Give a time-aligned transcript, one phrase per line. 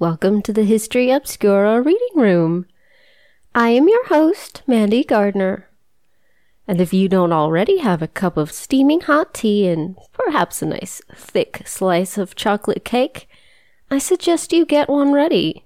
[0.00, 2.66] Welcome to the History Obscura reading room.
[3.52, 5.68] I am your host, Mandy Gardner.
[6.68, 10.66] And if you don't already have a cup of steaming hot tea and perhaps a
[10.66, 13.28] nice thick slice of chocolate cake,
[13.90, 15.64] I suggest you get one ready.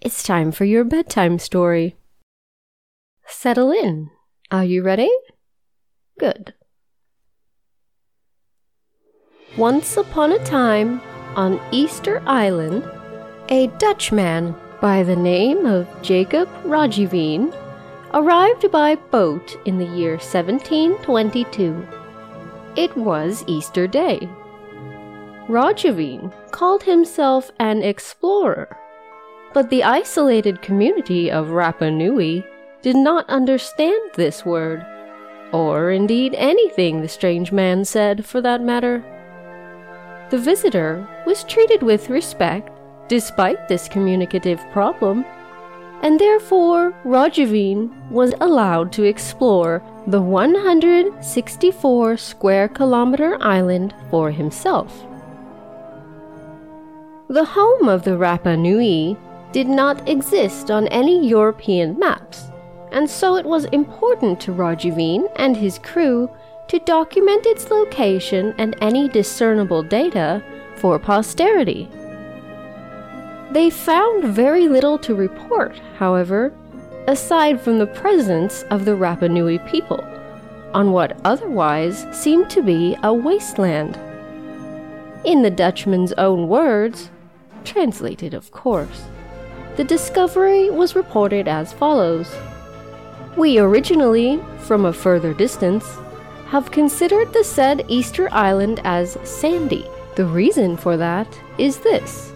[0.00, 1.94] It's time for your bedtime story.
[3.26, 4.08] Settle in.
[4.50, 5.14] Are you ready?
[6.18, 6.54] Good.
[9.58, 11.02] Once upon a time,
[11.36, 12.88] on Easter Island,
[13.50, 17.54] a Dutchman by the name of Jacob Roggeveen
[18.14, 21.86] arrived by boat in the year 1722.
[22.74, 24.28] It was Easter Day.
[25.46, 28.78] Roggeveen called himself an explorer,
[29.52, 32.42] but the isolated community of Rapa Nui
[32.80, 34.84] did not understand this word,
[35.52, 39.04] or indeed anything the strange man said for that matter.
[40.30, 42.70] The visitor was treated with respect
[43.08, 45.24] despite this communicative problem
[46.04, 55.06] and therefore Roggeveen was allowed to explore the 164 square kilometer island for himself.
[57.28, 59.16] The home of the Rapa Nui
[59.52, 62.50] did not exist on any European maps,
[62.92, 66.28] and so it was important to Roggeveen and his crew
[66.68, 70.42] to document its location and any discernible data
[70.76, 71.88] for posterity.
[73.54, 76.52] They found very little to report, however,
[77.06, 80.04] aside from the presence of the Rapa Nui people,
[80.74, 83.96] on what otherwise seemed to be a wasteland.
[85.24, 87.10] In the Dutchman's own words,
[87.62, 89.04] translated of course,
[89.76, 92.34] the discovery was reported as follows
[93.36, 95.86] We originally, from a further distance,
[96.48, 99.86] have considered the said Easter Island as sandy.
[100.16, 102.33] The reason for that is this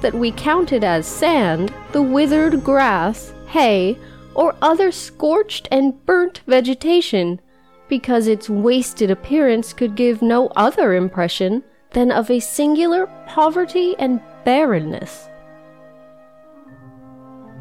[0.00, 3.98] that we counted as sand the withered grass, hay,
[4.34, 7.40] or other scorched and burnt vegetation,
[7.88, 14.20] because its wasted appearance could give no other impression than of a singular poverty and
[14.44, 15.28] barrenness.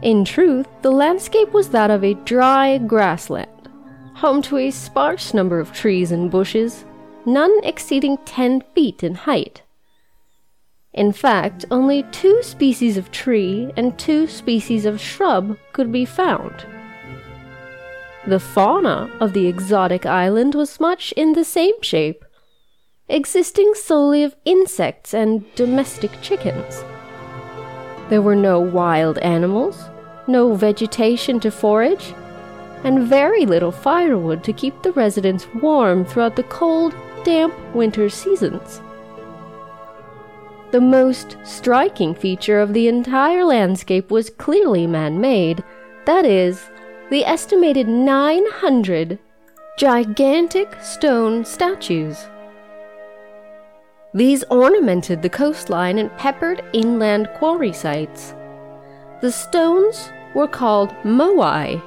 [0.01, 3.69] In truth, the landscape was that of a dry grassland,
[4.13, 6.85] home to a sparse number of trees and bushes,
[7.25, 9.63] none exceeding ten feet in height.
[10.93, 16.65] In fact, only two species of tree and two species of shrub could be found.
[18.27, 22.25] The fauna of the exotic island was much in the same shape,
[23.07, 26.83] existing solely of insects and domestic chickens.
[28.09, 29.89] There were no wild animals,
[30.27, 32.13] no vegetation to forage,
[32.83, 38.81] and very little firewood to keep the residents warm throughout the cold, damp winter seasons.
[40.71, 45.63] The most striking feature of the entire landscape was clearly man made,
[46.05, 46.69] that is,
[47.09, 49.17] the estimated 900
[49.79, 52.27] gigantic stone statues.
[54.13, 58.35] These ornamented the coastline and peppered inland quarry sites.
[59.21, 61.81] The stones were called moai,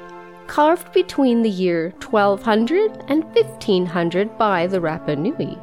[0.49, 5.57] carved between the year 1200 and 1500 by the Rapa Nui.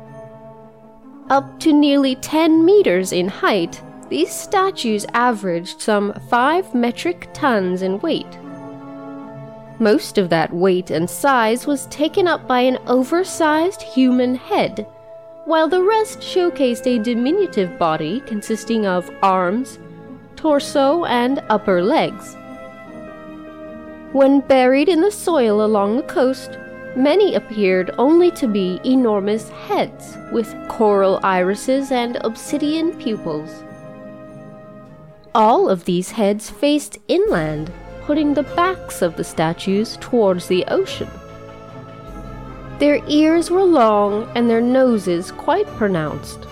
[1.30, 8.00] Up to nearly 10 meters in height, these statues averaged some 5 metric tons in
[8.00, 8.40] weight.
[9.78, 14.88] Most of that weight and size was taken up by an oversized human head,
[15.46, 19.78] while the rest showcased a diminutive body consisting of arms,
[20.36, 22.36] torso, and upper legs.
[24.14, 26.58] When buried in the soil along the coast,
[26.96, 33.64] Many appeared only to be enormous heads with coral irises and obsidian pupils.
[35.36, 37.72] All of these heads faced inland,
[38.02, 41.10] putting the backs of the statues towards the ocean.
[42.80, 46.48] Their ears were long and their noses quite pronounced.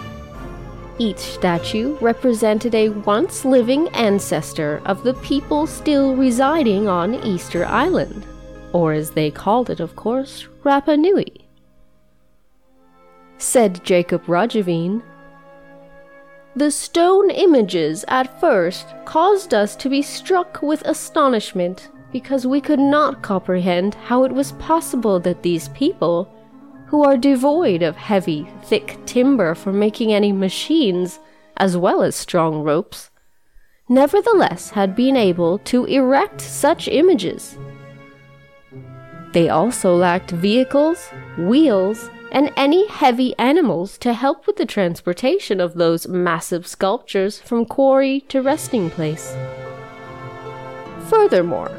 [1.00, 8.26] Each statue represented a once living ancestor of the people still residing on Easter Island
[8.74, 11.48] or as they called it, of course, Rapa Nui.
[13.38, 15.04] Said Jacob Roggeveen,
[16.56, 22.80] The stone images at first caused us to be struck with astonishment because we could
[22.80, 26.34] not comprehend how it was possible that these people,
[26.88, 31.20] who are devoid of heavy, thick timber for making any machines,
[31.58, 33.12] as well as strong ropes,
[33.90, 37.58] nevertheless had been able to erect such images
[39.38, 45.76] they also lacked vehicles, wheels, and any heavy animals to help with the transportation of
[45.76, 49.38] those massive sculptures from quarry to resting place.
[51.08, 51.70] Furthermore,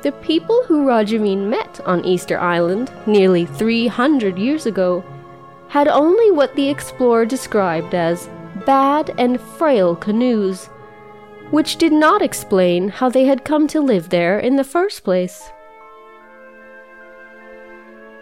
[0.00, 5.04] the people who Roggeveen met on Easter Island nearly 300 years ago
[5.68, 8.30] had only what the explorer described as
[8.64, 10.70] bad and frail canoes,
[11.50, 15.52] which did not explain how they had come to live there in the first place.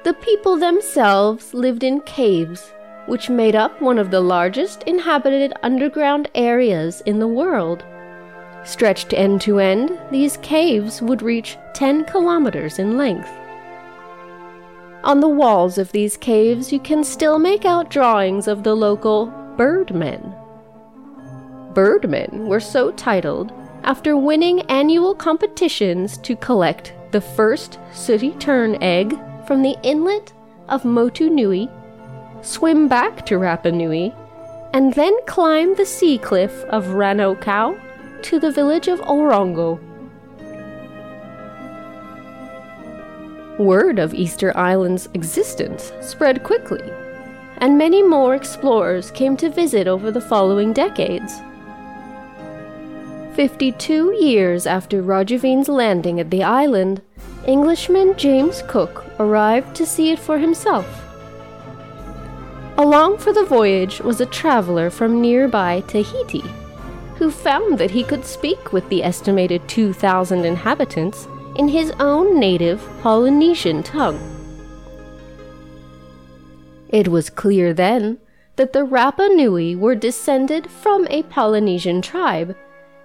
[0.03, 2.73] The people themselves lived in caves,
[3.05, 7.85] which made up one of the largest inhabited underground areas in the world.
[8.65, 13.29] Stretched end to end, these caves would reach 10 kilometers in length.
[15.05, 19.27] On the walls of these caves, you can still make out drawings of the local
[19.59, 20.35] birdmen.
[21.75, 23.53] Birdmen were so titled
[23.85, 29.19] after winning annual competitions to collect the first sooty tern egg
[29.51, 30.33] from the inlet
[30.69, 31.69] of Motu Nui,
[32.41, 34.15] swim back to Rapa Nui,
[34.73, 37.77] and then climb the sea cliff of Rano Kau
[38.23, 39.81] to the village of Orongo.
[43.59, 46.89] Word of Easter Island's existence spread quickly,
[47.57, 51.41] and many more explorers came to visit over the following decades.
[53.35, 57.03] 52 years after Roggeveen's landing at the island,
[57.49, 60.87] Englishman James Cook arrived to see it for himself.
[62.79, 66.43] Along for the voyage was a traveler from nearby Tahiti,
[67.17, 72.81] who found that he could speak with the estimated 2,000 inhabitants in his own native
[73.03, 74.19] Polynesian tongue.
[76.89, 78.19] It was clear then
[78.57, 82.57] that the Rapa Nui were descended from a Polynesian tribe,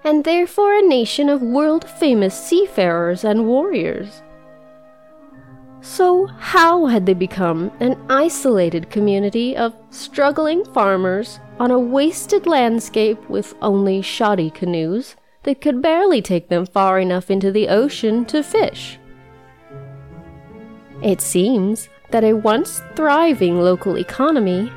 [0.06, 4.22] and therefore a nation of world famous seafarers and warriors.
[5.86, 13.30] So, how had they become an isolated community of struggling farmers on a wasted landscape
[13.30, 18.42] with only shoddy canoes that could barely take them far enough into the ocean to
[18.42, 18.98] fish?
[21.04, 24.72] It seems that a once thriving local economy,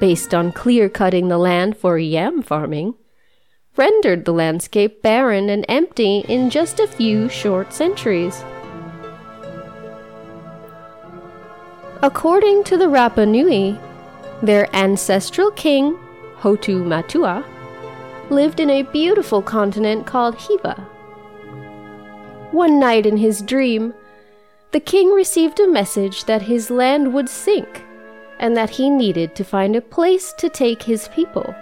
[0.00, 2.94] based on clear cutting the land for yam farming,
[3.76, 8.42] rendered the landscape barren and empty in just a few short centuries.
[12.04, 13.78] According to the Rapa Nui,
[14.42, 15.98] their ancestral king,
[16.36, 17.42] Hotu Matua,
[18.28, 20.74] lived in a beautiful continent called Hiva.
[22.50, 23.94] One night in his dream,
[24.72, 27.82] the king received a message that his land would sink
[28.38, 31.54] and that he needed to find a place to take his people.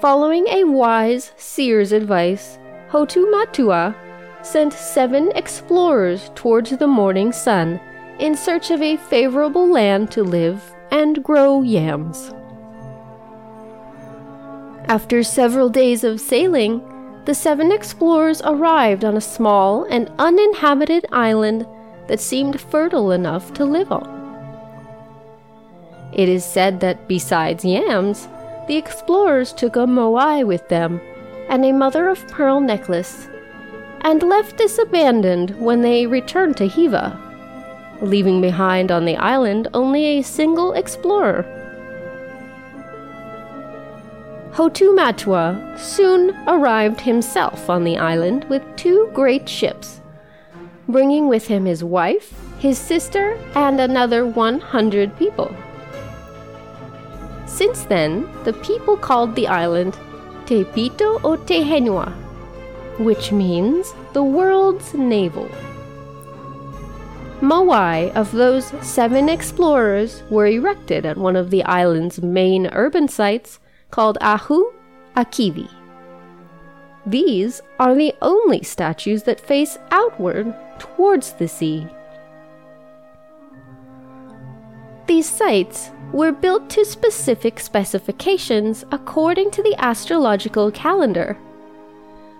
[0.00, 2.60] Following a wise seer's advice,
[2.90, 3.92] Hotu Matua
[4.42, 7.80] sent seven explorers towards the morning sun
[8.18, 12.32] in search of a favorable land to live and grow yams.
[14.86, 16.82] After several days of sailing,
[17.24, 21.66] the seven explorers arrived on a small and uninhabited island
[22.06, 24.12] that seemed fertile enough to live on.
[26.12, 28.28] It is said that besides yams,
[28.68, 31.00] the explorers took a moai with them
[31.48, 33.26] and a mother of pearl necklace,
[34.02, 37.23] and left this abandoned when they returned to Hiva
[38.02, 41.44] leaving behind on the island only a single explorer.
[44.52, 50.00] Hotu Matua soon arrived himself on the island with two great ships,
[50.88, 55.54] bringing with him his wife, his sister, and another 100 people.
[57.46, 59.98] Since then, the people called the island
[60.46, 62.12] Te Pito o Te Henua,
[62.98, 65.48] which means the world's navel.
[67.40, 73.58] Moai of those seven explorers were erected at one of the island's main urban sites
[73.90, 74.72] called Ahu
[75.16, 75.68] Akivi.
[77.04, 81.86] These are the only statues that face outward towards the sea.
[85.06, 91.36] These sites were built to specific specifications according to the astrological calendar.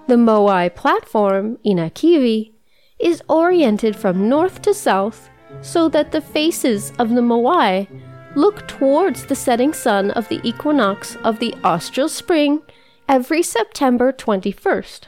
[0.07, 2.54] The Moai platform in Akivi
[2.99, 5.29] is oriented from north to south
[5.61, 7.89] so that the faces of the Moai
[8.35, 12.63] look towards the setting sun of the equinox of the austral spring
[13.09, 15.03] every September 21st.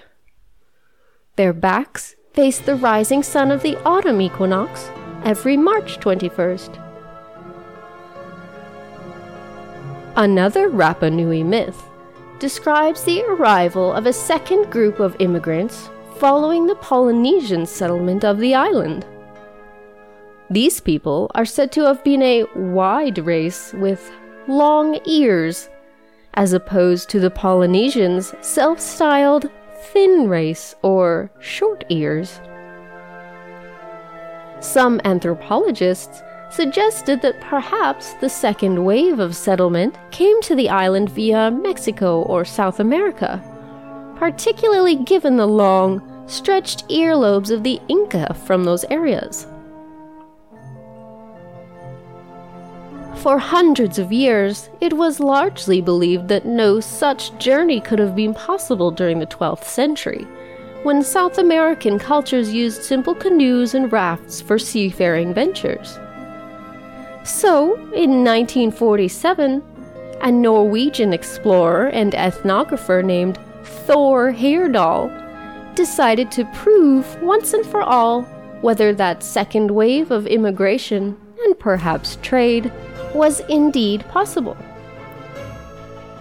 [1.37, 4.90] Their backs face the rising sun of the autumn equinox
[5.25, 6.83] every March 21st.
[10.16, 11.83] Another Rapa Nui myth
[12.38, 18.54] describes the arrival of a second group of immigrants following the Polynesian settlement of the
[18.54, 19.04] island.
[20.49, 24.11] These people are said to have been a wide race with
[24.49, 25.68] long ears,
[26.35, 29.50] as opposed to the Polynesians' self styled
[29.92, 32.40] thin race or short ears.
[34.61, 41.50] Some anthropologists suggested that perhaps the second wave of settlement came to the island via
[41.50, 43.42] Mexico or South America,
[44.16, 49.46] particularly given the long, stretched earlobes of the Inca from those areas.
[53.16, 58.35] For hundreds of years, it was largely believed that no such journey could have been
[58.35, 60.26] possible during the 12th century,
[60.82, 65.99] when South American cultures used simple canoes and rafts for seafaring ventures.
[67.25, 69.62] So, in 1947,
[70.20, 73.38] a Norwegian explorer and ethnographer named
[73.87, 78.23] Thor Heyerdahl decided to prove once and for all
[78.62, 82.73] whether that second wave of immigration and perhaps trade
[83.14, 84.56] was indeed possible.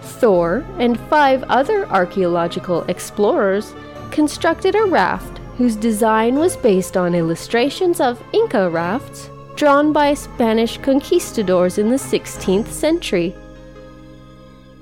[0.02, 3.74] Thor and five other archaeological explorers
[4.10, 10.76] constructed a raft whose design was based on illustrations of Inca rafts drawn by Spanish
[10.78, 13.34] conquistadors in the 16th century.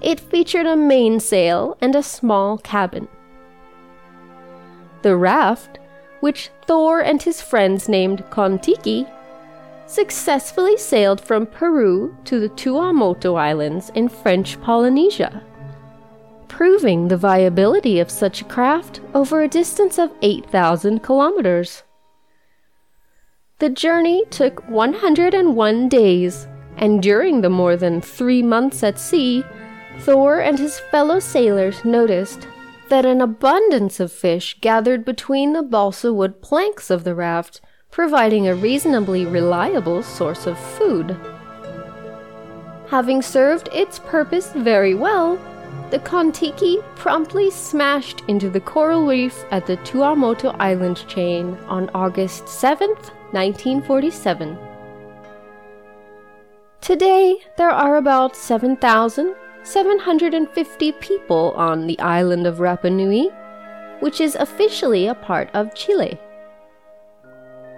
[0.04, 3.08] It featured a mainsail and a small cabin.
[5.00, 5.78] The raft,
[6.20, 9.06] which Thor and his friends named Kon-Tiki,
[9.86, 15.42] successfully sailed from Peru to the Tuamotu Islands in French Polynesia,
[16.48, 21.82] proving the viability of such a craft over a distance of 8,000 kilometers.
[23.58, 26.46] The journey took 101 days,
[26.76, 29.42] and during the more than three months at sea,
[30.00, 32.46] Thor and his fellow sailors noticed
[32.88, 37.60] that an abundance of fish gathered between the balsa wood planks of the raft
[37.90, 41.16] providing a reasonably reliable source of food.
[42.88, 45.38] Having served its purpose very well,
[45.90, 52.48] the Kon-Tiki promptly smashed into the coral reef at the Tuamotu Island chain on August
[52.48, 54.58] 7, 1947.
[56.80, 58.34] Today, there are about
[59.64, 63.30] 7,750 people on the island of Rapa Nui,
[64.00, 66.20] which is officially a part of Chile.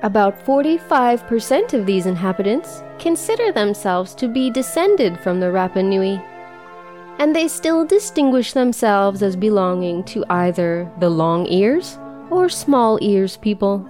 [0.03, 6.21] About 45% of these inhabitants consider themselves to be descended from the Rapa Nui,
[7.19, 11.99] and they still distinguish themselves as belonging to either the long ears
[12.31, 13.89] or small ears people.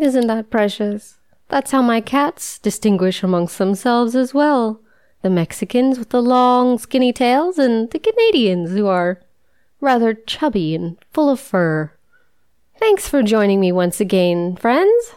[0.00, 1.19] Isn't that precious?
[1.50, 4.80] That's how my cats distinguish amongst themselves as well.
[5.22, 9.20] The Mexicans with the long, skinny tails, and the Canadians who are
[9.80, 11.92] rather chubby and full of fur.
[12.78, 15.14] Thanks for joining me once again, friends.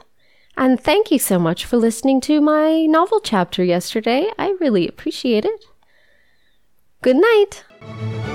[0.57, 4.29] And thank you so much for listening to my novel chapter yesterday.
[4.37, 5.65] I really appreciate it.
[7.01, 8.32] Good night.